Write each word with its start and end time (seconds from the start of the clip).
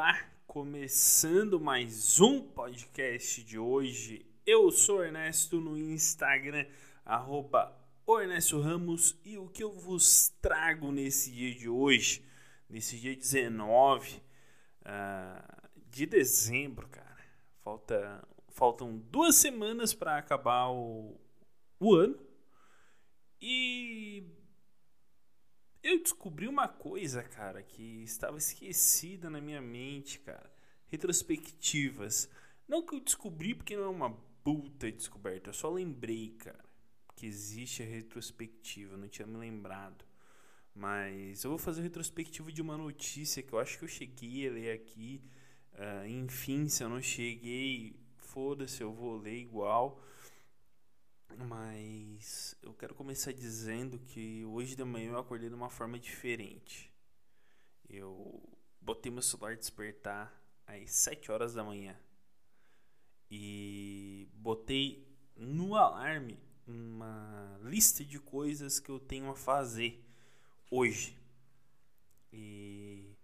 Olá, 0.00 0.18
começando 0.46 1.60
mais 1.60 2.18
um 2.20 2.40
podcast 2.40 3.44
de 3.44 3.58
hoje. 3.58 4.24
Eu 4.46 4.70
sou 4.70 5.04
Ernesto 5.04 5.60
no 5.60 5.76
Instagram, 5.76 6.64
arroba 7.04 7.78
Ernesto 8.08 8.58
Ramos, 8.62 9.20
e 9.22 9.36
o 9.36 9.46
que 9.46 9.62
eu 9.62 9.70
vos 9.74 10.30
trago 10.40 10.90
nesse 10.90 11.30
dia 11.30 11.54
de 11.54 11.68
hoje, 11.68 12.24
nesse 12.66 12.98
dia 12.98 13.14
19 13.14 14.16
uh, 14.16 14.22
ah, 14.86 15.68
de 15.90 16.06
dezembro, 16.06 16.88
cara. 16.88 17.22
Falta, 17.62 18.26
faltam 18.48 18.96
duas 18.96 19.36
semanas 19.36 19.92
para 19.92 20.16
acabar 20.16 20.70
o, 20.70 21.20
o 21.78 21.94
ano. 21.94 22.18
E 23.38 24.24
eu 25.82 26.02
descobri 26.02 26.46
uma 26.46 26.68
coisa, 26.68 27.22
cara, 27.22 27.62
que 27.62 28.02
estava 28.02 28.38
esquecida 28.38 29.30
na 29.30 29.40
minha 29.40 29.60
mente, 29.60 30.18
cara. 30.20 30.50
Retrospectivas. 30.88 32.28
Não 32.68 32.84
que 32.84 32.94
eu 32.94 33.00
descobri 33.00 33.54
porque 33.54 33.76
não 33.76 33.84
é 33.84 33.88
uma 33.88 34.10
puta 34.44 34.90
descoberta, 34.90 35.50
eu 35.50 35.54
só 35.54 35.70
lembrei, 35.70 36.34
cara, 36.38 36.64
que 37.14 37.26
existe 37.26 37.82
a 37.82 37.86
retrospectiva, 37.86 38.94
eu 38.94 38.98
não 38.98 39.08
tinha 39.08 39.26
me 39.26 39.36
lembrado. 39.36 40.04
Mas 40.74 41.42
eu 41.44 41.50
vou 41.50 41.58
fazer 41.58 41.80
a 41.80 41.84
retrospectiva 41.84 42.50
de 42.52 42.62
uma 42.62 42.76
notícia 42.76 43.42
que 43.42 43.52
eu 43.52 43.58
acho 43.58 43.78
que 43.78 43.84
eu 43.84 43.88
cheguei 43.88 44.48
a 44.48 44.52
ler 44.52 44.72
aqui. 44.72 45.20
Uh, 45.74 46.06
enfim, 46.06 46.68
se 46.68 46.82
eu 46.82 46.88
não 46.88 47.02
cheguei, 47.02 47.96
foda-se, 48.16 48.80
eu 48.80 48.92
vou 48.92 49.18
ler 49.18 49.36
igual. 49.36 50.00
Mas 51.36 52.56
eu 52.62 52.74
quero 52.74 52.94
começar 52.94 53.32
dizendo 53.32 53.98
que 53.98 54.44
hoje 54.44 54.74
de 54.74 54.84
manhã 54.84 55.12
eu 55.12 55.18
acordei 55.18 55.48
de 55.48 55.54
uma 55.54 55.70
forma 55.70 55.98
diferente. 55.98 56.92
Eu 57.88 58.42
botei 58.80 59.10
meu 59.10 59.22
celular 59.22 59.56
despertar 59.56 60.32
às 60.66 60.90
7 60.90 61.30
horas 61.32 61.54
da 61.54 61.64
manhã. 61.64 61.98
E 63.30 64.28
botei 64.34 65.06
no 65.36 65.76
alarme 65.76 66.38
uma 66.66 67.58
lista 67.62 68.04
de 68.04 68.18
coisas 68.18 68.78
que 68.78 68.90
eu 68.90 68.98
tenho 68.98 69.30
a 69.30 69.36
fazer 69.36 70.04
hoje. 70.70 71.16
E 72.32 73.16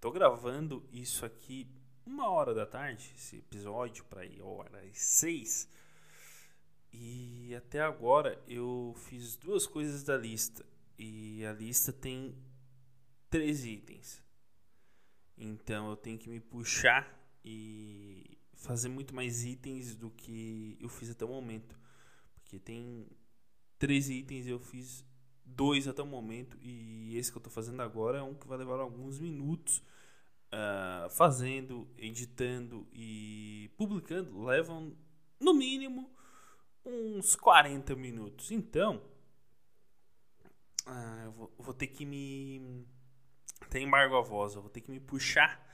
tô 0.00 0.10
gravando 0.10 0.86
isso 0.92 1.24
aqui 1.24 1.66
uma 2.04 2.28
hora 2.28 2.52
da 2.52 2.66
tarde, 2.66 3.12
esse 3.16 3.36
episódio 3.36 4.04
para 4.04 4.24
ir 4.24 4.40
às 4.88 4.98
6 4.98 5.68
e 6.92 7.54
até 7.54 7.80
agora 7.80 8.42
eu 8.46 8.94
fiz 8.96 9.36
duas 9.36 9.66
coisas 9.66 10.02
da 10.02 10.16
lista. 10.16 10.64
E 10.98 11.44
a 11.46 11.52
lista 11.52 11.92
tem 11.92 12.34
três 13.30 13.64
itens. 13.64 14.22
Então 15.36 15.90
eu 15.90 15.96
tenho 15.96 16.18
que 16.18 16.28
me 16.28 16.38
puxar 16.38 17.18
e 17.44 18.38
fazer 18.54 18.88
muito 18.88 19.14
mais 19.14 19.44
itens 19.44 19.96
do 19.96 20.10
que 20.10 20.76
eu 20.80 20.88
fiz 20.88 21.10
até 21.10 21.24
o 21.24 21.28
momento. 21.28 21.78
Porque 22.34 22.58
tem 22.58 23.06
três 23.78 24.10
itens 24.10 24.46
e 24.46 24.50
eu 24.50 24.60
fiz 24.60 25.04
dois 25.44 25.88
até 25.88 26.02
o 26.02 26.06
momento. 26.06 26.58
E 26.60 27.16
esse 27.16 27.32
que 27.32 27.38
eu 27.38 27.40
estou 27.40 27.52
fazendo 27.52 27.80
agora 27.80 28.18
é 28.18 28.22
um 28.22 28.34
que 28.34 28.46
vai 28.46 28.58
levar 28.58 28.78
alguns 28.80 29.18
minutos. 29.18 29.82
Uh, 30.54 31.08
fazendo, 31.08 31.88
editando 31.96 32.86
e 32.92 33.70
publicando 33.78 34.44
levam 34.44 34.94
no 35.40 35.54
mínimo 35.54 36.10
uns 36.84 37.34
40 37.36 37.94
minutos. 37.94 38.50
Então, 38.50 39.02
ah, 40.86 41.22
eu 41.24 41.32
vou, 41.32 41.54
vou, 41.58 41.74
ter 41.74 41.88
que 41.88 42.04
me. 42.04 42.86
Tem 43.70 43.86
embargo 43.86 44.16
a 44.16 44.20
voz, 44.20 44.54
eu 44.54 44.60
vou 44.60 44.70
ter 44.70 44.80
que 44.80 44.90
me 44.90 45.00
puxar 45.00 45.64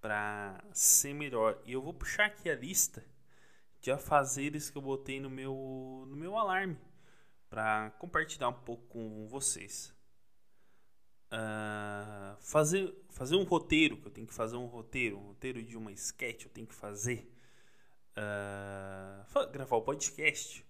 para 0.00 0.62
ser 0.72 1.14
melhor. 1.14 1.60
E 1.64 1.72
eu 1.72 1.82
vou 1.82 1.94
puxar 1.94 2.26
aqui 2.26 2.50
a 2.50 2.54
lista 2.54 3.04
de 3.80 3.90
afazeres 3.90 4.70
que 4.70 4.76
eu 4.78 4.82
botei 4.82 5.20
no 5.20 5.30
meu, 5.30 6.04
no 6.08 6.16
meu 6.16 6.36
alarme 6.36 6.76
para 7.48 7.90
compartilhar 7.98 8.48
um 8.48 8.52
pouco 8.52 8.86
com 8.88 9.26
vocês. 9.28 9.94
Uh, 11.26 12.36
fazer, 12.40 12.94
fazer 13.10 13.36
um 13.36 13.44
roteiro, 13.44 13.96
que 13.96 14.06
eu 14.06 14.12
tenho 14.12 14.26
que 14.26 14.34
fazer 14.34 14.56
um 14.56 14.66
roteiro, 14.66 15.18
um 15.18 15.26
roteiro 15.26 15.62
de 15.62 15.76
uma 15.76 15.92
sketch 15.92 16.44
eu 16.44 16.50
tenho 16.50 16.66
que 16.66 16.74
fazer. 16.74 17.32
Uh, 18.16 19.52
gravar 19.52 19.76
o 19.76 19.82
podcast. 19.82 20.64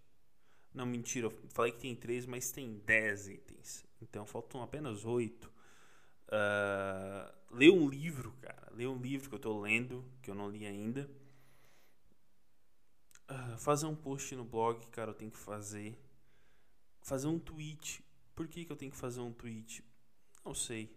Não, 0.75 0.85
mentira, 0.85 1.29
eu 1.29 1.31
falei 1.49 1.73
que 1.73 1.79
tem 1.79 1.95
três, 1.95 2.27
mas 2.27 2.51
tem 2.51 2.79
dez 2.81 3.29
itens. 3.29 3.87
Então 4.01 4.27
faltam 4.27 4.63
apenas 4.63 5.05
oito. 5.05 5.51
Uh, 6.29 7.33
ler 7.51 7.71
um 7.71 7.89
livro, 7.89 8.33
cara. 8.43 8.71
Ler 8.73 8.89
um 8.89 9.01
livro 9.01 9.29
que 9.29 9.35
eu 9.35 9.39
tô 9.39 9.61
lendo, 9.61 10.05
que 10.21 10.31
eu 10.31 10.35
não 10.35 10.51
li 10.51 10.67
ainda. 10.67 11.09
Uh, 13.31 13.57
fazer 13.59 13.87
um 13.87 13.95
post 13.97 14.35
no 14.37 14.45
blog, 14.45 14.87
cara, 14.89 15.11
eu 15.11 15.15
tenho 15.15 15.31
que 15.31 15.39
fazer. 15.39 15.99
Fazer 17.01 17.29
um 17.29 17.39
tweet. 17.39 18.05
Por 18.35 18.47
que, 18.47 18.65
que 18.65 18.71
eu 18.71 18.77
tenho 18.77 18.91
que 18.91 18.99
fazer 18.99 19.21
um 19.21 19.33
tweet? 19.33 19.83
Não 20.45 20.55
sei. 20.55 20.95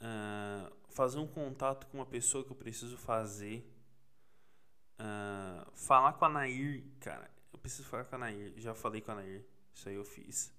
Uh, 0.00 0.74
fazer 0.88 1.18
um 1.18 1.28
contato 1.28 1.86
com 1.86 1.98
uma 1.98 2.06
pessoa 2.06 2.42
que 2.42 2.50
eu 2.50 2.56
preciso 2.56 2.96
fazer. 2.96 3.64
Uh, 5.00 5.70
falar 5.74 6.12
com 6.12 6.26
a 6.26 6.28
Nair, 6.28 6.84
cara. 7.00 7.30
Eu 7.50 7.58
preciso 7.58 7.88
falar 7.88 8.04
com 8.04 8.16
a 8.16 8.18
Nair. 8.18 8.52
Já 8.58 8.74
falei 8.74 9.00
com 9.00 9.12
a 9.12 9.14
Nair. 9.14 9.42
Isso 9.74 9.88
aí 9.88 9.94
eu 9.94 10.04
fiz. 10.04 10.52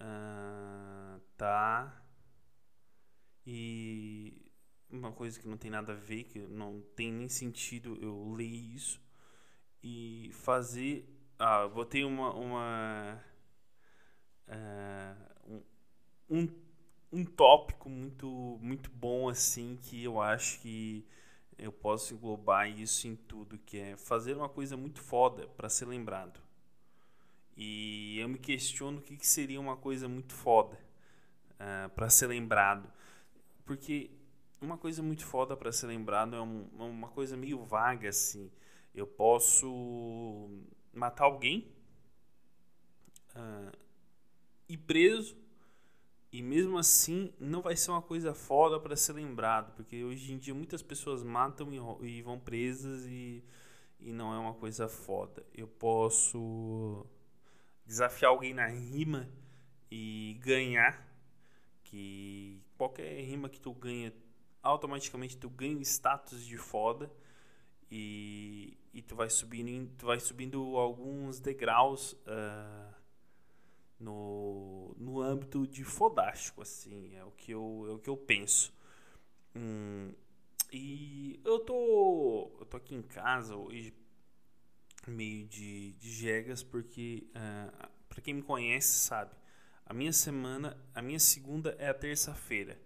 Uh, 0.00 1.20
tá. 1.36 2.02
E 3.46 4.50
uma 4.90 5.12
coisa 5.12 5.38
que 5.38 5.46
não 5.46 5.56
tem 5.56 5.70
nada 5.70 5.92
a 5.92 5.96
ver, 5.96 6.24
que 6.24 6.40
não 6.40 6.82
tem 6.96 7.12
nem 7.12 7.28
sentido 7.28 7.96
eu 8.02 8.32
ler 8.32 8.44
isso. 8.44 9.00
E 9.82 10.30
fazer. 10.32 11.08
Ah, 11.38 11.68
botei 11.68 12.04
uma. 12.04 12.34
uma 12.34 13.24
uh, 14.48 15.62
um, 16.28 16.40
um, 16.40 16.48
um 17.12 17.24
tópico 17.24 17.88
muito, 17.88 18.58
muito 18.60 18.90
bom 18.90 19.28
assim 19.28 19.78
que 19.80 20.02
eu 20.02 20.20
acho 20.20 20.58
que 20.60 21.06
eu 21.58 21.72
posso 21.72 22.14
englobar 22.14 22.68
isso 22.68 23.08
em 23.08 23.16
tudo, 23.16 23.58
que 23.58 23.78
é 23.78 23.96
fazer 23.96 24.36
uma 24.36 24.48
coisa 24.48 24.76
muito 24.76 25.00
foda 25.00 25.48
para 25.48 25.68
ser 25.68 25.86
lembrado. 25.86 26.40
E 27.56 28.16
eu 28.20 28.28
me 28.28 28.38
questiono 28.38 28.98
o 28.98 29.02
que, 29.02 29.16
que 29.16 29.26
seria 29.26 29.60
uma 29.60 29.76
coisa 29.76 30.08
muito 30.08 30.32
foda 30.32 30.76
uh, 30.76 31.56
ah, 31.58 31.90
para 31.92 32.08
ser 32.08 32.28
lembrado. 32.28 32.88
Porque 33.64 34.10
uma 34.60 34.78
coisa 34.78 35.02
muito 35.02 35.26
foda 35.26 35.56
para 35.56 35.72
ser 35.72 35.88
lembrado 35.88 36.36
é 36.36 36.40
um, 36.40 36.68
uma 36.78 37.08
coisa 37.08 37.36
meio 37.36 37.64
vaga 37.64 38.08
assim. 38.08 38.50
Eu 38.94 39.06
posso 39.06 40.48
matar 40.92 41.24
alguém, 41.24 41.68
uh, 43.34 43.76
ir 44.68 44.78
preso 44.78 45.36
e 46.30 46.42
mesmo 46.42 46.76
assim, 46.76 47.32
não 47.40 47.62
vai 47.62 47.74
ser 47.74 47.90
uma 47.90 48.02
coisa 48.02 48.34
foda 48.34 48.78
para 48.78 48.94
ser 48.94 49.14
lembrado, 49.14 49.74
porque 49.74 50.04
hoje 50.04 50.32
em 50.32 50.38
dia 50.38 50.54
muitas 50.54 50.82
pessoas 50.82 51.22
matam 51.22 51.72
e, 51.72 52.06
e 52.06 52.22
vão 52.22 52.38
presas 52.38 53.06
e, 53.06 53.42
e 53.98 54.12
não 54.12 54.34
é 54.34 54.38
uma 54.38 54.52
coisa 54.52 54.88
foda. 54.88 55.44
Eu 55.54 55.66
posso 55.66 57.06
desafiar 57.86 58.30
alguém 58.30 58.52
na 58.52 58.66
rima 58.66 59.26
e 59.90 60.38
ganhar, 60.40 61.06
que 61.82 62.62
qualquer 62.76 63.22
rima 63.22 63.48
que 63.48 63.58
tu 63.58 63.72
ganha, 63.72 64.12
automaticamente 64.62 65.38
tu 65.38 65.48
ganha 65.48 65.80
status 65.80 66.44
de 66.44 66.58
foda 66.58 67.10
e, 67.90 68.76
e 68.92 69.00
tu 69.00 69.16
vai 69.16 69.30
subindo, 69.30 69.90
tu 69.96 70.04
vai 70.04 70.20
subindo 70.20 70.76
alguns 70.76 71.40
degraus. 71.40 72.12
Uh, 72.12 72.97
no, 73.98 74.94
no 74.96 75.20
âmbito 75.20 75.66
de 75.66 75.84
fodástico, 75.84 76.62
assim, 76.62 77.14
é 77.16 77.24
o 77.24 77.30
que 77.32 77.52
eu, 77.52 77.86
é 77.88 77.92
o 77.92 77.98
que 77.98 78.08
eu 78.08 78.16
penso. 78.16 78.72
Hum, 79.54 80.12
e 80.72 81.40
eu 81.44 81.58
tô, 81.60 82.56
eu 82.60 82.66
tô 82.66 82.76
aqui 82.76 82.94
em 82.94 83.02
casa 83.02 83.56
hoje, 83.56 83.92
meio 85.06 85.46
de, 85.46 85.92
de 85.94 86.10
jegas, 86.12 86.62
porque 86.62 87.26
uh, 87.30 87.72
ah, 87.78 87.88
para 88.08 88.20
quem 88.20 88.34
me 88.34 88.42
conhece 88.42 88.88
sabe, 88.88 89.34
a 89.86 89.94
minha 89.94 90.12
semana, 90.12 90.76
a 90.94 91.00
minha 91.00 91.18
segunda 91.18 91.74
é 91.78 91.88
a 91.88 91.94
terça-feira. 91.94 92.78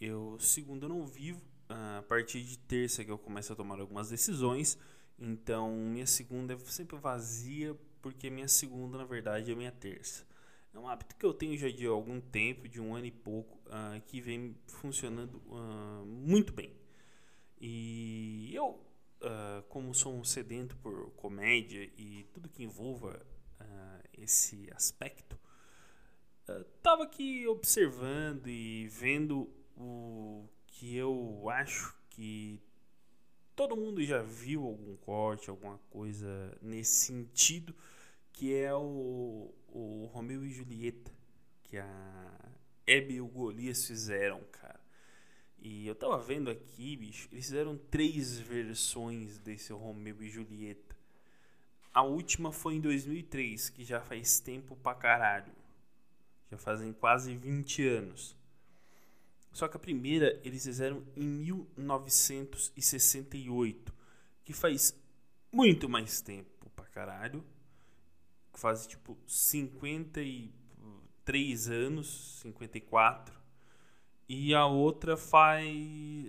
Eu 0.00 0.38
segunda 0.38 0.86
eu 0.86 0.88
não 0.88 1.06
vivo, 1.06 1.40
uh, 1.68 1.98
a 1.98 2.02
partir 2.02 2.42
de 2.42 2.58
terça 2.58 3.04
que 3.04 3.10
eu 3.10 3.18
começo 3.18 3.52
a 3.52 3.56
tomar 3.56 3.80
algumas 3.80 4.08
decisões, 4.08 4.78
então 5.18 5.70
minha 5.72 6.06
segunda 6.06 6.54
é 6.54 6.58
sempre 6.58 6.96
vazia 6.96 7.76
porque 8.02 8.28
minha 8.28 8.48
segunda, 8.48 8.98
na 8.98 9.04
verdade, 9.04 9.52
é 9.52 9.54
minha 9.54 9.72
terça. 9.72 10.26
É 10.74 10.78
um 10.78 10.88
hábito 10.88 11.14
que 11.16 11.24
eu 11.24 11.32
tenho 11.32 11.56
já 11.56 11.68
de 11.68 11.86
algum 11.86 12.20
tempo, 12.20 12.68
de 12.68 12.80
um 12.80 12.94
ano 12.94 13.06
e 13.06 13.10
pouco, 13.10 13.58
uh, 13.68 14.00
que 14.06 14.20
vem 14.20 14.56
funcionando 14.66 15.36
uh, 15.46 16.04
muito 16.04 16.52
bem. 16.52 16.74
E 17.60 18.50
eu, 18.52 18.70
uh, 19.20 19.62
como 19.68 19.94
sou 19.94 20.14
um 20.14 20.24
sedento 20.24 20.76
por 20.78 21.10
comédia 21.12 21.88
e 21.96 22.26
tudo 22.32 22.48
que 22.48 22.62
envolva 22.62 23.24
esse 24.12 24.68
aspecto, 24.72 25.36
estava 26.76 27.02
aqui 27.02 27.46
observando 27.48 28.46
e 28.46 28.86
vendo 28.86 29.50
o 29.76 30.48
que 30.66 30.96
eu 30.96 31.48
acho 31.48 31.96
que 32.08 32.60
todo 33.68 33.76
mundo 33.76 34.04
já 34.04 34.20
viu 34.20 34.64
algum 34.64 34.96
corte, 34.96 35.48
alguma 35.48 35.78
coisa 35.88 36.58
nesse 36.60 37.06
sentido, 37.06 37.72
que 38.32 38.52
é 38.52 38.74
o, 38.74 39.54
o 39.68 40.10
Romeu 40.12 40.44
e 40.44 40.50
Julieta, 40.50 41.12
que 41.62 41.78
a 41.78 42.40
Hebe 42.84 43.14
e 43.14 43.20
o 43.20 43.28
Golias 43.28 43.86
fizeram, 43.86 44.40
cara. 44.50 44.80
E 45.60 45.86
eu 45.86 45.94
tava 45.94 46.18
vendo 46.18 46.50
aqui, 46.50 46.96
bicho, 46.96 47.28
eles 47.30 47.46
fizeram 47.46 47.78
três 47.78 48.36
versões 48.36 49.38
desse 49.38 49.72
Romeu 49.72 50.20
e 50.20 50.28
Julieta. 50.28 50.96
A 51.94 52.02
última 52.02 52.50
foi 52.50 52.74
em 52.74 52.80
2003, 52.80 53.70
que 53.70 53.84
já 53.84 54.00
faz 54.00 54.40
tempo 54.40 54.74
pra 54.74 54.92
caralho. 54.92 55.52
Já 56.50 56.58
fazem 56.58 56.92
quase 56.92 57.36
20 57.36 57.86
anos. 57.86 58.36
Só 59.52 59.68
que 59.68 59.76
a 59.76 59.80
primeira 59.80 60.40
eles 60.42 60.64
fizeram 60.64 61.06
em 61.14 61.28
1968, 61.76 63.94
que 64.44 64.52
faz 64.52 65.00
muito 65.52 65.88
mais 65.88 66.20
tempo 66.20 66.68
pra 66.70 66.86
caralho. 66.86 67.44
Faz 68.54 68.86
tipo 68.86 69.16
53 69.26 71.68
anos, 71.68 72.38
54. 72.42 73.42
E 74.28 74.54
a 74.54 74.66
outra 74.66 75.16
faz. 75.16 75.66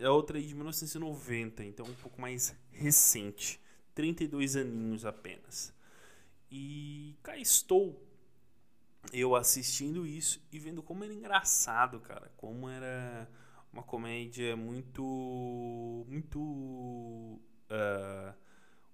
A 0.03 0.11
outra 0.11 0.39
é 0.39 0.41
de 0.41 0.53
1990, 0.53 1.63
então 1.63 1.85
um 1.85 1.95
pouco 1.95 2.19
mais 2.19 2.55
recente. 2.71 3.61
32 3.95 4.57
aninhos 4.57 5.05
apenas. 5.05 5.73
E 6.51 7.15
cá 7.23 7.37
estou 7.37 8.05
eu 9.11 9.35
assistindo 9.35 10.05
isso 10.05 10.41
e 10.51 10.59
vendo 10.59 10.81
como 10.81 11.03
era 11.03 11.13
engraçado, 11.13 11.99
cara. 11.99 12.31
Como 12.37 12.69
era 12.69 13.29
uma 13.71 13.83
comédia 13.83 14.55
muito. 14.55 16.05
Muito. 16.07 16.39
Uh, 16.39 18.33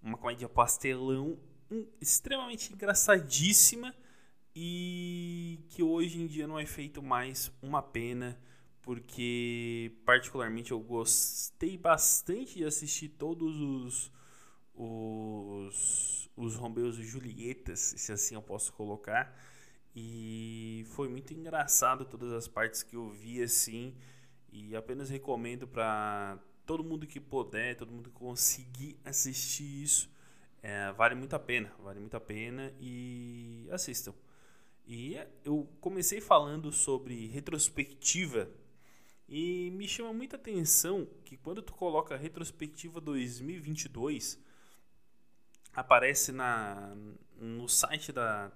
uma 0.02 0.18
comédia 0.18 0.48
pastelão 0.48 1.38
extremamente 2.00 2.74
engraçadíssima 2.74 3.94
e 4.56 5.60
que 5.70 5.84
hoje 5.84 6.20
em 6.22 6.26
dia 6.26 6.48
não 6.48 6.58
é 6.58 6.66
feito 6.66 7.04
mais 7.04 7.52
uma 7.62 7.82
pena 7.82 8.40
porque 8.82 9.92
particularmente 10.06 10.72
eu 10.72 10.80
gostei 10.80 11.78
bastante 11.78 12.56
de 12.56 12.66
assistir 12.66 13.10
todos 13.10 13.60
os 13.60 14.12
os, 14.80 16.30
os 16.38 16.56
Romeos 16.56 16.98
e 16.98 17.04
Julietas, 17.04 17.94
se 17.98 18.12
assim 18.14 18.36
eu 18.36 18.42
posso 18.42 18.72
colocar. 18.74 19.38
E 20.02 20.86
foi 20.92 21.10
muito 21.10 21.34
engraçado 21.34 22.06
todas 22.06 22.32
as 22.32 22.48
partes 22.48 22.82
que 22.82 22.96
eu 22.96 23.10
vi 23.10 23.44
assim. 23.44 23.94
E 24.50 24.74
apenas 24.74 25.10
recomendo 25.10 25.68
para 25.68 26.40
todo 26.66 26.86
mundo 26.86 27.06
que 27.06 27.20
puder, 27.20 27.76
todo 27.76 27.92
mundo 27.92 28.10
que 28.10 28.16
conseguir 28.16 28.98
assistir 29.04 29.84
isso. 29.84 30.10
É, 30.64 30.90
vale 30.94 31.16
muito 31.16 31.36
a 31.36 31.40
pena, 31.40 31.74
vale 31.80 32.00
muito 32.00 32.16
a 32.16 32.20
pena 32.20 32.74
e 32.80 33.68
assistam. 33.72 34.14
E 34.88 35.18
eu 35.44 35.70
comecei 35.82 36.22
falando 36.22 36.72
sobre 36.72 37.28
retrospectiva 37.28 38.50
e 39.28 39.70
me 39.72 39.86
chama 39.86 40.14
muita 40.14 40.38
atenção 40.38 41.08
que 41.26 41.36
quando 41.36 41.62
tu 41.62 41.74
coloca 41.74 42.16
retrospectiva 42.16 43.02
2022, 43.02 44.40
aparece 45.74 46.32
na, 46.32 46.96
no 47.38 47.68
site 47.68 48.12
da, 48.12 48.52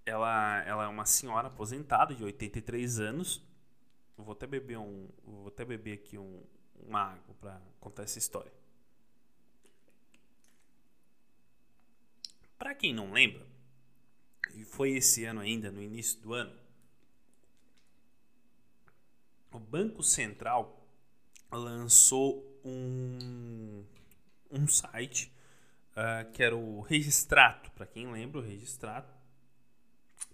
ela, 0.05 0.63
ela 0.65 0.85
é 0.85 0.89
uma 0.89 1.07
senhora 1.07 1.49
aposentada 1.49 2.15
de 2.15 2.23
83 2.23 3.01
anos. 3.01 3.43
Vou 4.15 4.33
até 4.33 4.47
beber 4.47 4.77
um, 4.77 5.09
vou 5.25 5.49
até 5.49 5.65
beber 5.65 5.95
aqui 5.95 6.19
um, 6.19 6.43
água 6.91 7.35
para 7.41 7.61
contar 7.81 8.03
essa 8.05 8.19
história. 8.19 8.53
Para 12.59 12.75
quem 12.75 12.95
não 12.95 13.13
lembra, 13.13 13.47
e 14.55 14.65
foi 14.65 14.93
esse 14.93 15.25
ano 15.25 15.41
ainda, 15.41 15.71
no 15.71 15.83
início 15.83 16.21
do 16.21 16.35
ano, 16.35 16.57
o 19.51 19.59
Banco 19.59 20.03
Central 20.03 20.87
lançou 21.51 22.61
um, 22.65 23.85
um 24.51 24.67
site 24.67 25.31
uh, 25.93 26.31
que 26.33 26.43
era 26.43 26.57
o 26.57 26.81
Registrato. 26.81 27.71
Para 27.73 27.87
quem 27.87 28.11
lembra, 28.11 28.41
o 28.41 28.45
Registrato, 28.45 29.13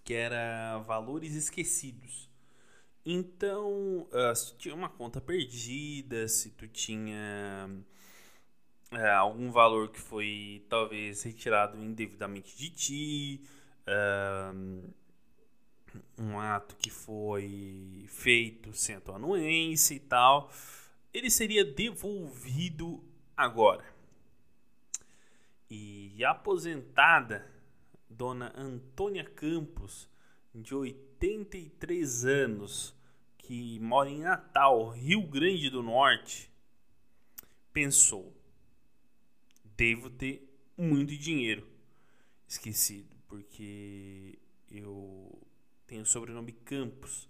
que 0.05 0.15
era 0.15 0.79
valores 0.79 1.35
esquecidos. 1.35 2.28
Então, 3.11 4.07
uh, 4.13 4.37
se 4.37 4.53
tu 4.53 4.59
tinha 4.59 4.75
uma 4.75 4.91
conta 4.91 5.19
perdida, 5.19 6.29
se 6.29 6.51
tu 6.51 6.69
tinha 6.69 7.67
uh, 8.93 9.17
algum 9.17 9.51
valor 9.51 9.89
que 9.89 9.99
foi 9.99 10.63
talvez 10.69 11.23
retirado 11.23 11.83
indevidamente 11.83 12.55
de 12.55 12.69
ti, 12.69 13.41
uh, 13.87 14.93
um 16.19 16.39
ato 16.39 16.77
que 16.77 16.91
foi 16.91 18.05
feito 18.09 18.75
sem 18.75 18.97
a 18.97 19.01
tua 19.01 19.17
anuência 19.17 19.95
e 19.95 20.01
tal, 20.01 20.53
ele 21.11 21.31
seria 21.31 21.65
devolvido 21.65 23.03
agora. 23.35 23.87
E 25.71 26.23
a 26.23 26.33
aposentada, 26.33 27.51
dona 28.07 28.53
Antônia 28.55 29.25
Campos, 29.25 30.07
de 30.55 30.75
83 30.75 32.27
anos, 32.27 32.98
que 33.49 33.81
mora 33.81 34.11
em 34.11 34.21
Natal, 34.21 34.91
Rio 34.91 35.23
Grande 35.23 35.71
do 35.71 35.83
Norte, 35.83 36.53
pensou: 37.73 38.37
devo 39.65 40.11
ter 40.11 40.47
muito 40.77 41.17
dinheiro 41.17 41.67
esquecido, 42.47 43.17
porque 43.27 44.39
eu 44.71 45.41
tenho 45.87 46.03
o 46.03 46.07
sobrenome 46.07 46.53
Campos. 46.53 47.27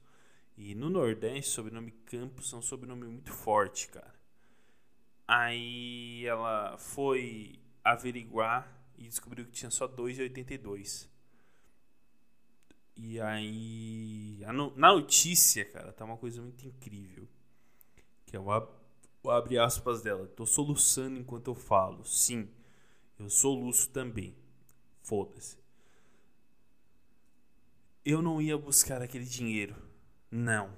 E 0.57 0.75
no 0.75 0.91
Nordeste, 0.91 1.53
sobrenome 1.53 1.93
Campos 1.93 2.53
é 2.53 2.57
um 2.57 2.63
sobrenome 2.63 3.05
muito 3.05 3.33
forte, 3.33 3.87
cara. 3.87 4.19
Aí 5.25 6.27
ela 6.27 6.77
foi 6.79 7.61
averiguar 7.85 8.69
e 8.97 9.05
descobriu 9.05 9.45
que 9.45 9.53
tinha 9.53 9.71
só 9.71 9.87
2,82. 9.87 11.09
E 13.01 13.21
aí, 13.21 14.41
no, 14.53 14.77
na 14.77 14.93
notícia, 14.93 15.65
cara, 15.65 15.93
tá 15.93 16.05
uma 16.05 16.17
coisa 16.17 16.43
muito 16.43 16.67
incrível. 16.67 17.29
Que 18.27 18.37
é 18.37 18.41
o 18.41 18.51
abre 19.31 19.57
aspas 19.57 20.03
dela. 20.03 20.27
Tô 20.27 20.45
soluçando 20.45 21.17
enquanto 21.17 21.49
eu 21.49 21.55
falo. 21.55 22.05
Sim, 22.05 22.49
eu 23.17 23.31
soluço 23.31 23.89
também. 23.91 24.35
Foda-se. 25.01 25.57
eu 28.05 28.21
não 28.21 28.43
ia 28.43 28.59
buscar 28.59 29.01
aquele 29.01 29.25
dinheiro. 29.25 29.77
Não. 30.29 30.71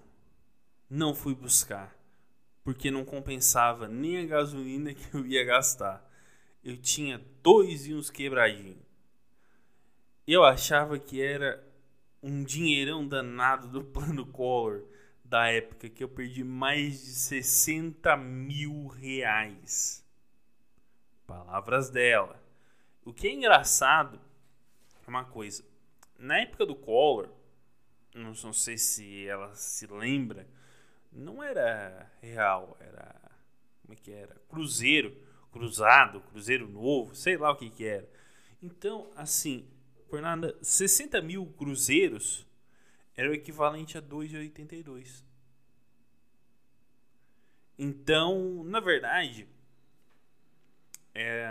Não 0.91 1.15
fui 1.15 1.35
buscar. 1.35 1.97
Porque 2.62 2.91
não 2.91 3.05
compensava 3.05 3.89
nem 3.89 4.19
a 4.19 4.27
gasolina 4.27 4.93
que 4.93 5.17
eu 5.17 5.25
ia 5.25 5.43
gastar. 5.43 6.07
Eu 6.62 6.77
tinha 6.77 7.19
dois 7.43 7.87
e 7.87 7.95
uns 7.95 8.11
quebradinhos. 8.11 8.85
Eu 10.27 10.45
achava 10.45 10.99
que 10.99 11.23
era 11.23 11.70
um 12.23 12.45
dinheirão 12.45 13.07
danado 13.07 13.69
do 13.69 13.83
plano 13.85 14.27
Collor 14.27 14.85
da 15.25 15.49
época 15.49 15.89
que 15.89 16.03
eu 16.03 16.09
perdi 16.09 16.43
mais 16.43 17.05
de 17.05 17.11
60 17.12 18.17
mil 18.17 18.89
reais. 18.89 20.05
Palavras 21.27 21.89
dela. 21.89 22.43
O 23.05 23.12
que 23.12 23.29
é 23.29 23.33
engraçado 23.33 24.21
é 25.07 25.09
uma 25.09 25.25
coisa. 25.25 25.65
Na 26.19 26.39
época 26.41 26.67
do 26.67 26.75
Collor, 26.75 27.29
não, 28.15 28.35
sei 28.53 28.77
se 28.77 29.27
ela 29.27 29.55
se 29.55 29.87
lembra, 29.87 30.49
não 31.12 31.43
era 31.43 32.11
real, 32.21 32.77
era. 32.81 33.15
Como 33.83 33.95
é 33.95 33.97
que 33.97 34.11
era? 34.11 34.35
Cruzeiro, 34.49 35.17
cruzado, 35.53 36.21
cruzeiro 36.23 36.69
novo, 36.69 37.15
sei 37.15 37.37
lá 37.37 37.53
o 37.53 37.57
que 37.57 37.71
que 37.71 37.85
era. 37.85 38.09
Então, 38.61 39.11
assim, 39.17 39.67
por 40.11 40.21
nada, 40.21 40.59
60 40.61 41.23
mil 41.23 41.47
cruzeiros 41.47 42.45
era 43.17 43.31
o 43.31 43.33
equivalente 43.33 43.97
a 43.97 44.02
2,82. 44.02 45.23
Então, 47.79 48.64
na 48.64 48.81
verdade, 48.81 49.49
é, 51.14 51.49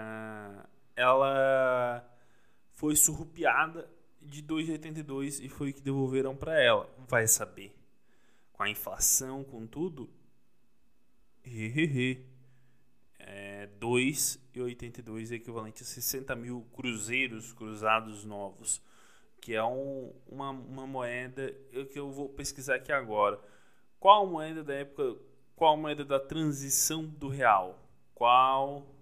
ela 0.95 2.05
foi 2.73 2.95
surrupiada 2.95 3.89
de 4.21 4.43
2,82 4.43 5.43
e 5.43 5.47
foi 5.47 5.69
o 5.69 5.73
que 5.73 5.81
devolveram 5.81 6.35
para 6.35 6.61
ela. 6.61 6.93
Vai 7.07 7.27
saber. 7.27 7.73
Com 8.51 8.63
a 8.63 8.69
inflação, 8.69 9.43
com 9.43 9.65
tudo. 9.65 10.09
Hehehe. 11.45 12.25
É, 13.59 13.67
2,82 13.67 15.31
é 15.31 15.35
equivalente 15.35 15.83
a 15.83 15.85
60 15.85 16.33
mil 16.33 16.65
cruzeiros 16.73 17.51
cruzados 17.51 18.23
novos. 18.23 18.81
Que 19.41 19.53
é 19.53 19.63
um, 19.63 20.13
uma, 20.27 20.51
uma 20.51 20.87
moeda 20.87 21.53
que 21.91 21.99
eu 21.99 22.09
vou 22.09 22.29
pesquisar 22.29 22.75
aqui 22.75 22.91
agora. 22.91 23.37
Qual 23.99 24.25
moeda 24.25 24.63
da 24.63 24.73
época. 24.73 25.19
Qual 25.57 25.75
moeda 25.75 26.05
da 26.05 26.19
transição 26.19 27.05
do 27.05 27.27
real? 27.27 27.77
Qual 28.15 28.95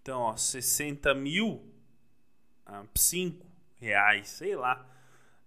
Então, 0.09 0.21
ó, 0.21 0.35
60 0.35 1.13
mil, 1.13 1.63
uh, 2.65 2.89
5 2.95 3.45
reais, 3.79 4.27
sei 4.27 4.55
lá. 4.55 4.83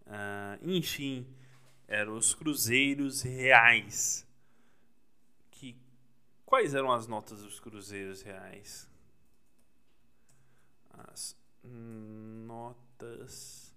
Uh, 0.07 0.57
enfim, 0.63 1.27
eram 1.89 2.17
os 2.17 2.33
cruzeiros 2.33 3.23
reais. 3.23 4.25
Que, 5.51 5.77
quais 6.47 6.77
eram 6.77 6.93
as 6.93 7.09
notas 7.09 7.43
dos 7.43 7.59
cruzeiros 7.59 8.23
reais? 8.23 8.89
As 11.13 11.37
notas 12.55 13.75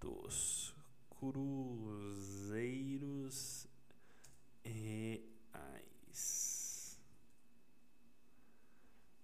dos 0.00 0.74
cruzeiros 1.20 2.58
reais. 4.64 5.28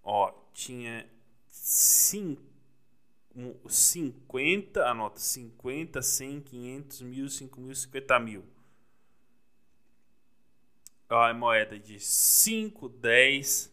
Ó, 0.04 0.30
tinha 0.64 1.06
cinco, 1.48 2.42
50, 3.68 4.86
anota, 4.86 5.20
50, 5.20 6.00
100, 6.00 6.40
500, 6.40 7.02
mil, 7.02 7.28
5 7.28 7.60
mil, 7.60 7.74
50 7.74 8.20
mil. 8.20 8.44
É 11.10 11.32
moeda 11.32 11.78
de 11.78 12.00
5, 12.00 12.88
10, 12.88 13.72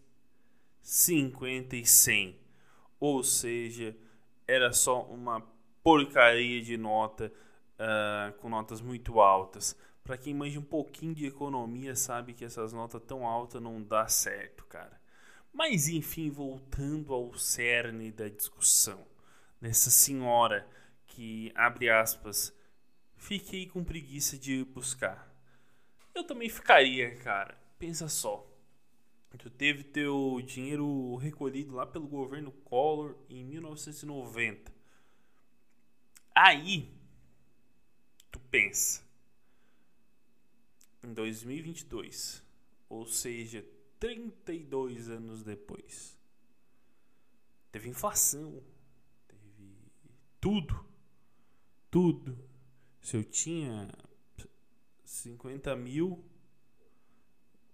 50 0.82 1.76
e 1.76 1.86
100. 1.86 2.40
Ou 3.00 3.24
seja, 3.24 3.96
era 4.48 4.74
só 4.74 5.04
uma 5.04 5.42
porcaria 5.82 6.62
de 6.62 6.78
nota 6.78 7.32
uh, 7.80 8.38
com 8.40 8.50
notas 8.50 8.82
muito 8.82 9.20
altas. 9.22 9.76
Para 10.04 10.18
quem 10.18 10.34
manja 10.34 10.60
um 10.60 10.64
pouquinho 10.64 11.16
de 11.16 11.26
economia, 11.26 11.96
sabe 11.96 12.34
que 12.34 12.44
essas 12.44 12.74
notas 12.74 13.02
tão 13.08 13.26
altas 13.26 13.62
não 13.62 13.82
dá 13.82 14.08
certo, 14.08 14.66
cara. 14.66 15.01
Mas 15.54 15.88
enfim, 15.88 16.30
voltando 16.30 17.14
ao 17.14 17.34
cerne 17.38 18.12
da 18.12 18.30
discussão, 18.30 19.06
nessa 19.60 19.90
senhora 19.90 20.68
que 21.08 21.52
abre 21.56 21.90
aspas, 21.90 22.56
fiquei 23.16 23.68
com 23.68 23.84
preguiça 23.84 24.38
de 24.38 24.64
buscar. 24.64 25.30
Eu 26.16 26.24
também 26.24 26.50
ficaria, 26.50 27.16
cara. 27.18 27.58
Pensa 27.78 28.08
só. 28.08 28.48
Tu 29.38 29.50
teve 29.50 29.84
teu 29.84 30.42
dinheiro 30.46 31.16
recolhido 31.16 31.74
lá 31.74 31.86
pelo 31.86 32.08
governo 32.08 32.52
Collor 32.52 33.16
em 33.30 33.44
1990. 33.46 34.72
Aí, 36.36 36.92
tu 38.30 38.40
pensa, 38.40 39.04
em 41.04 41.14
2022, 41.14 42.44
ou 42.90 43.06
seja, 43.06 43.66
32 44.02 45.12
anos 45.12 45.44
depois, 45.44 46.18
teve 47.72 47.88
inflação, 47.88 48.64
teve 49.28 49.78
tudo, 50.40 50.84
tudo. 51.92 52.36
Se 53.00 53.16
eu 53.16 53.24
tinha 53.24 53.88
50 55.06 55.76
mil, 55.76 56.26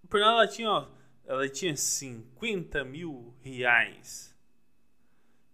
por 0.09 0.19
ela 0.19 0.45
tinha, 0.45 0.69
ó, 0.69 0.89
ela 1.23 1.47
tinha 1.47 1.77
50 1.77 2.83
mil 2.83 3.33
reais. 3.41 4.35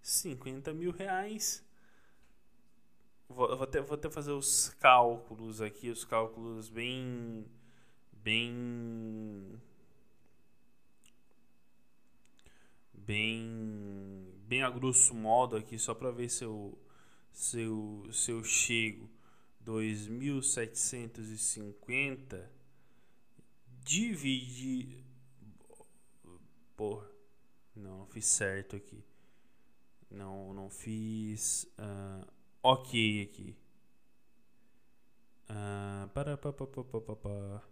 50 0.01 0.73
mil 0.73 0.91
reais. 0.91 1.63
Vou, 3.29 3.47
vou, 3.47 3.63
até, 3.63 3.79
vou 3.79 3.93
até 3.93 4.09
fazer 4.09 4.31
os 4.31 4.69
cálculos 4.79 5.61
aqui, 5.61 5.91
os 5.91 6.03
cálculos 6.03 6.67
bem. 6.67 7.45
bem. 8.11 9.61
Bem. 13.05 14.25
bem 14.47 14.63
a 14.63 14.69
grosso 14.69 15.13
modo 15.13 15.55
aqui, 15.55 15.77
só 15.77 15.93
para 15.93 16.11
ver 16.11 16.29
se 16.29 16.43
eu, 16.43 16.77
se 17.31 17.61
eu, 17.61 18.07
se 18.11 18.31
eu 18.31 18.43
chego. 18.43 19.09
2.750 19.65 22.49
dividir 23.81 25.03
Porra. 26.75 27.07
Não, 27.75 27.99
não 27.99 28.07
fiz 28.07 28.25
certo 28.25 28.75
aqui. 28.75 29.01
Não, 30.09 30.51
não 30.53 30.69
fiz 30.69 31.63
uh, 31.79 32.27
ok 32.61 33.23
aqui. 33.23 33.55
Uh, 35.49 36.09
para, 36.09 36.37
para, 36.37 36.51
para, 36.53 36.67
para, 36.67 37.01
para, 37.01 37.15
para. 37.15 37.63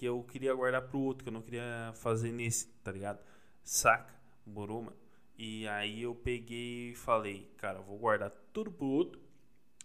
que 0.00 0.06
eu 0.06 0.22
queria 0.22 0.54
guardar 0.54 0.80
pro 0.88 0.98
outro, 0.98 1.24
que 1.24 1.28
eu 1.28 1.32
não 1.32 1.42
queria 1.42 1.92
fazer 1.96 2.32
nesse, 2.32 2.68
tá 2.82 2.90
ligado? 2.90 3.22
Saca? 3.62 4.14
Boroma. 4.46 4.94
E 5.36 5.68
aí 5.68 6.00
eu 6.00 6.14
peguei 6.14 6.92
e 6.92 6.94
falei, 6.94 7.52
cara, 7.58 7.82
vou 7.82 7.98
guardar 7.98 8.30
tudo 8.50 8.72
pro 8.72 8.86
outro. 8.86 9.20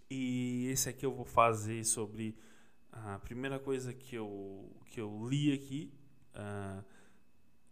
E 0.09 0.67
esse 0.71 0.87
aqui 0.87 1.05
eu 1.05 1.11
vou 1.11 1.25
fazer 1.25 1.83
sobre 1.83 2.33
a 2.93 3.19
primeira 3.19 3.59
coisa 3.59 3.93
que 3.93 4.15
eu, 4.15 4.71
que 4.85 5.01
eu 5.01 5.27
li 5.27 5.51
aqui. 5.51 5.93
Uh, 6.33 6.81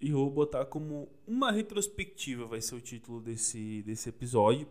e 0.02 0.12
vou 0.12 0.30
botar 0.30 0.66
como 0.66 1.10
uma 1.26 1.50
retrospectiva, 1.50 2.46
vai 2.46 2.60
ser 2.60 2.76
o 2.76 2.82
título 2.82 3.22
desse, 3.22 3.84
desse 3.84 4.10
episódio. 4.10 4.68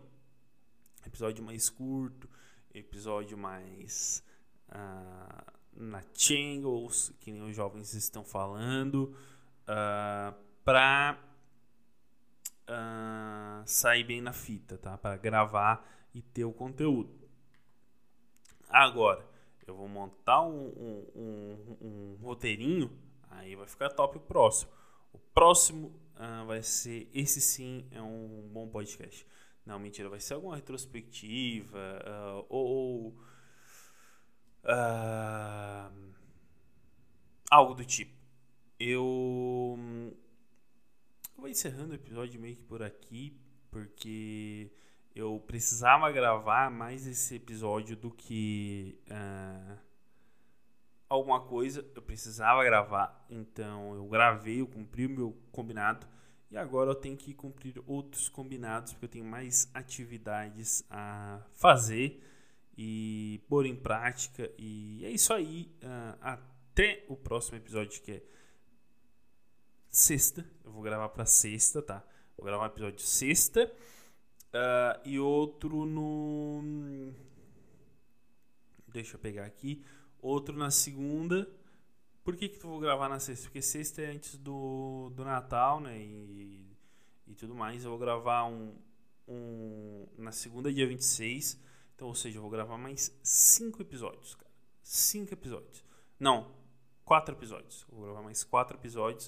Episódio 1.07 1.43
mais 1.43 1.71
curto, 1.71 2.29
episódio 2.71 3.35
mais. 3.35 4.23
Uh, 4.69 5.52
na 5.75 6.03
Changles, 6.13 7.13
que 7.19 7.31
nem 7.31 7.41
os 7.41 7.55
jovens 7.55 7.93
estão 7.93 8.23
falando, 8.23 9.05
uh, 9.05 9.13
ah, 9.67 10.33
para 10.63 11.19
uh, 12.61 12.67
ah, 12.67 13.63
sair 13.65 14.03
bem 14.03 14.21
na 14.21 14.33
fita, 14.33 14.77
tá? 14.77 14.97
Para 14.97 15.17
gravar 15.17 15.87
e 16.13 16.21
ter 16.21 16.45
o 16.45 16.53
conteúdo. 16.53 17.11
Agora, 18.69 19.25
eu 19.67 19.75
vou 19.75 19.87
montar 19.87 20.41
um, 20.41 20.67
um, 20.67 21.07
um, 21.15 21.77
um 21.81 22.17
roteirinho, 22.21 22.91
aí 23.29 23.55
vai 23.55 23.67
ficar 23.67 23.89
top 23.89 24.17
o 24.17 24.21
próximo. 24.21 24.71
O 25.11 25.19
próximo 25.19 25.87
uh, 26.15 26.45
vai 26.45 26.63
ser, 26.63 27.09
esse 27.13 27.41
sim 27.41 27.87
é 27.91 28.01
um 28.01 28.49
bom 28.51 28.67
podcast. 28.67 29.27
Não, 29.65 29.79
mentira, 29.79 30.09
vai 30.09 30.19
ser 30.19 30.33
alguma 30.33 30.55
retrospectiva 30.55 31.79
ou 32.49 33.17
Uh, 34.63 36.13
algo 37.49 37.73
do 37.73 37.85
tipo. 37.85 38.13
Eu 38.79 39.77
vou 41.37 41.49
encerrando 41.49 41.91
o 41.91 41.95
episódio 41.95 42.39
meio 42.39 42.55
que 42.55 42.63
por 42.63 42.81
aqui, 42.81 43.37
porque 43.69 44.71
eu 45.15 45.43
precisava 45.45 46.11
gravar 46.11 46.71
mais 46.71 47.05
esse 47.05 47.35
episódio 47.35 47.95
do 47.95 48.09
que 48.09 48.97
uh, 49.09 49.77
alguma 51.09 51.41
coisa. 51.41 51.85
Eu 51.93 52.01
precisava 52.01 52.63
gravar, 52.63 53.25
então 53.29 53.93
eu 53.93 54.07
gravei, 54.07 54.61
eu 54.61 54.67
cumpri 54.67 55.05
o 55.05 55.09
meu 55.09 55.37
combinado. 55.51 56.07
E 56.49 56.57
agora 56.57 56.91
eu 56.91 56.95
tenho 56.95 57.17
que 57.17 57.33
cumprir 57.33 57.81
outros 57.87 58.29
combinados, 58.29 58.93
porque 58.93 59.05
eu 59.05 59.09
tenho 59.09 59.25
mais 59.25 59.69
atividades 59.73 60.85
a 60.89 61.41
fazer 61.53 62.21
e 62.77 63.41
pôr 63.47 63.65
em 63.65 63.75
prática. 63.75 64.51
E 64.57 65.05
é 65.05 65.11
isso 65.11 65.33
aí. 65.33 65.71
Uh, 65.81 66.17
até 66.21 67.05
o 67.07 67.15
próximo 67.15 67.57
episódio 67.57 68.01
que 68.01 68.11
é 68.11 68.23
sexta. 69.89 70.45
Eu 70.63 70.71
vou 70.71 70.81
gravar 70.81 71.09
para 71.09 71.25
sexta, 71.25 71.81
tá? 71.81 72.03
Vou 72.35 72.45
gravar 72.45 72.63
um 72.63 72.67
episódio 72.67 72.99
sexta 72.99 73.71
uh, 74.53 75.01
e 75.07 75.19
outro 75.19 75.85
no. 75.85 77.13
Deixa 78.87 79.15
eu 79.15 79.19
pegar 79.19 79.45
aqui. 79.45 79.83
Outro 80.21 80.57
na 80.57 80.71
segunda. 80.71 81.47
Por 82.23 82.37
que, 82.37 82.47
que 82.47 82.57
tu 82.57 82.69
vou 82.69 82.79
gravar 82.79 83.09
na 83.09 83.19
sexta? 83.19 83.45
Porque 83.45 83.61
sexta 83.61 84.01
é 84.01 84.11
antes 84.11 84.37
do, 84.37 85.11
do 85.13 85.25
Natal, 85.25 85.81
né? 85.81 85.99
E, 85.99 86.65
e 87.27 87.35
tudo 87.35 87.53
mais. 87.53 87.83
Eu 87.83 87.89
vou 87.91 87.99
gravar 87.99 88.45
um, 88.45 88.73
um 89.27 90.07
na 90.17 90.31
segunda, 90.31 90.71
dia 90.71 90.87
26 90.87 91.61
então, 91.95 92.07
ou 92.07 92.15
seja, 92.15 92.37
eu 92.37 92.41
vou 92.41 92.51
gravar 92.51 92.77
mais 92.77 93.17
cinco 93.23 93.81
episódios, 93.81 94.35
cara. 94.35 94.51
Cinco 94.81 95.33
episódios. 95.33 95.83
Não, 96.19 96.51
quatro 97.05 97.35
episódios. 97.35 97.85
Eu 97.89 97.97
vou 97.97 98.05
gravar 98.05 98.21
mais 98.21 98.43
quatro 98.43 98.77
episódios 98.77 99.27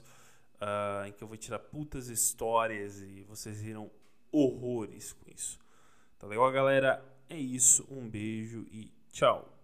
uh, 0.56 1.06
em 1.08 1.12
que 1.12 1.24
eu 1.24 1.28
vou 1.28 1.38
tirar 1.38 1.60
putas 1.60 2.08
histórias 2.08 3.02
e 3.02 3.24
vocês 3.24 3.62
viram 3.62 3.90
horrores 4.32 5.14
com 5.14 5.30
isso. 5.30 5.60
Tá 6.20 6.28
legal, 6.28 6.52
galera? 6.52 7.04
É 7.30 7.38
isso. 7.38 7.86
Um 7.90 8.10
beijo 8.10 8.66
e 8.72 8.92
tchau. 9.12 9.55